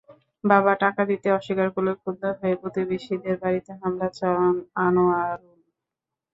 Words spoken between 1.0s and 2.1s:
দিতে অস্বীকার করলে